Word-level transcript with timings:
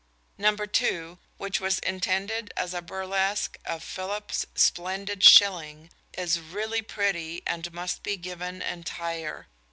_Number 0.35 0.65
two, 0.65 1.19
which 1.37 1.59
was 1.61 1.77
intended 1.77 2.51
as 2.57 2.73
a 2.73 2.81
burlesque 2.81 3.59
of 3.65 3.83
Philips's 3.83 4.47
"Splendid 4.55 5.23
Shilling," 5.23 5.91
is 6.17 6.39
really 6.39 6.81
pretty 6.81 7.43
and 7.45 7.71
must 7.71 8.01
be 8.01 8.17
given 8.17 8.63
entire. 8.63 9.45